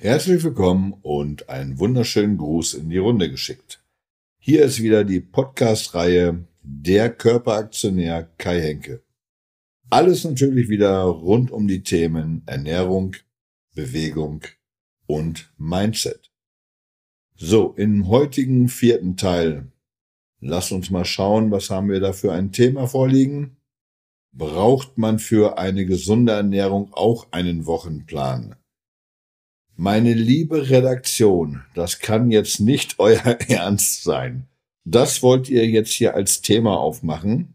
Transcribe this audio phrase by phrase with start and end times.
[0.00, 3.82] Herzlich willkommen und einen wunderschönen Gruß in die Runde geschickt.
[4.38, 9.02] Hier ist wieder die Podcast-Reihe Der Körperaktionär Kai Henke.
[9.90, 13.16] Alles natürlich wieder rund um die Themen Ernährung,
[13.74, 14.42] Bewegung
[15.08, 16.30] und Mindset.
[17.34, 19.72] So, im heutigen vierten Teil,
[20.38, 23.56] lass uns mal schauen, was haben wir da für ein Thema vorliegen.
[24.32, 28.54] Braucht man für eine gesunde Ernährung auch einen Wochenplan?
[29.80, 34.48] Meine liebe Redaktion, das kann jetzt nicht euer Ernst sein.
[34.84, 37.54] Das wollt ihr jetzt hier als Thema aufmachen.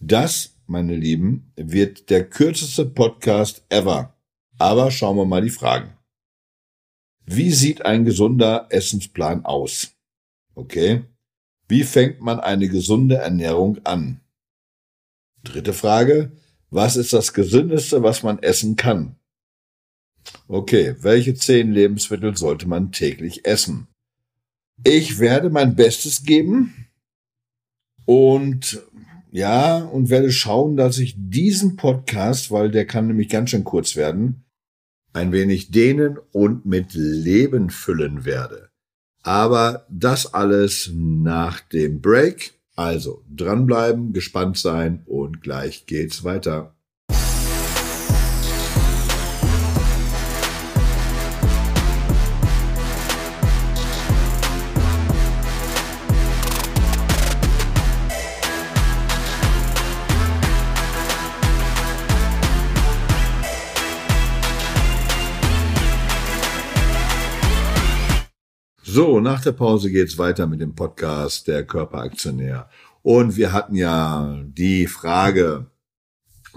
[0.00, 4.16] Das, meine Lieben, wird der kürzeste Podcast ever.
[4.56, 5.92] Aber schauen wir mal die Fragen.
[7.26, 9.90] Wie sieht ein gesunder Essensplan aus?
[10.54, 11.04] Okay.
[11.68, 14.22] Wie fängt man eine gesunde Ernährung an?
[15.44, 16.32] Dritte Frage.
[16.70, 19.18] Was ist das Gesündeste, was man essen kann?
[20.46, 23.88] Okay, welche zehn Lebensmittel sollte man täglich essen?
[24.84, 26.86] Ich werde mein Bestes geben
[28.04, 28.82] und
[29.30, 33.96] ja, und werde schauen, dass ich diesen Podcast, weil der kann nämlich ganz schön kurz
[33.96, 34.44] werden,
[35.12, 38.70] ein wenig dehnen und mit Leben füllen werde.
[39.22, 42.54] Aber das alles nach dem Break.
[42.76, 46.77] Also dranbleiben, gespannt sein und gleich geht's weiter.
[68.98, 72.68] So, nach der Pause geht's weiter mit dem Podcast Der Körperaktionär.
[73.02, 75.66] Und wir hatten ja die Frage,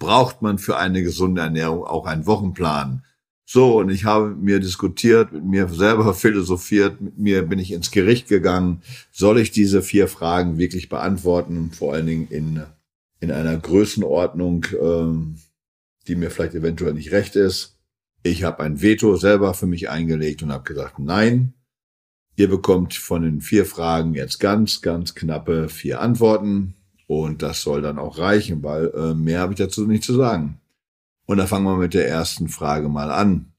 [0.00, 3.04] braucht man für eine gesunde Ernährung auch einen Wochenplan?
[3.44, 7.92] So, und ich habe mir diskutiert, mit mir selber philosophiert, mit mir bin ich ins
[7.92, 8.82] Gericht gegangen.
[9.12, 11.70] Soll ich diese vier Fragen wirklich beantworten?
[11.70, 12.64] Vor allen Dingen in,
[13.20, 15.36] in einer Größenordnung, äh,
[16.08, 17.78] die mir vielleicht eventuell nicht recht ist.
[18.24, 21.54] Ich habe ein Veto selber für mich eingelegt und habe gesagt, nein,
[22.36, 26.74] Ihr bekommt von den vier Fragen jetzt ganz, ganz knappe vier Antworten.
[27.06, 30.60] Und das soll dann auch reichen, weil äh, mehr habe ich dazu nicht zu sagen.
[31.26, 33.52] Und da fangen wir mit der ersten Frage mal an.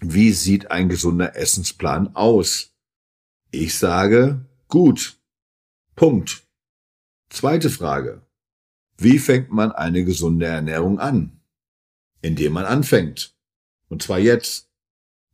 [0.00, 2.72] Wie sieht ein gesunder Essensplan aus?
[3.50, 5.18] Ich sage gut.
[5.94, 6.42] Punkt.
[7.30, 8.22] Zweite Frage.
[8.98, 11.40] Wie fängt man eine gesunde Ernährung an?
[12.22, 13.34] Indem man anfängt.
[13.88, 14.70] Und zwar jetzt.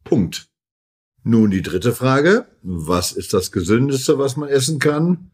[0.05, 0.52] Punkt.
[1.25, 2.47] Nun die dritte Frage.
[2.63, 5.31] Was ist das Gesündeste, was man essen kann?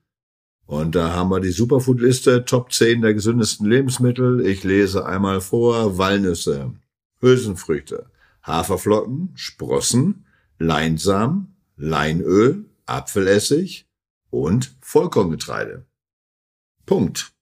[0.67, 4.45] Und da haben wir die Superfood-Liste, Top 10 der gesündesten Lebensmittel.
[4.45, 5.97] Ich lese einmal vor.
[5.97, 6.75] Walnüsse,
[7.21, 8.11] Hülsenfrüchte,
[8.43, 10.27] Haferflocken, Sprossen,
[10.59, 13.89] Leinsamen, Leinöl, Apfelessig
[14.29, 15.87] und Vollkorngetreide.
[16.85, 17.33] Punkt.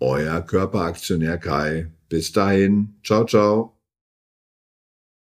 [0.00, 1.90] Euer Körperaktionär Kai.
[2.08, 2.96] Bis dahin.
[3.02, 3.73] Ciao, ciao.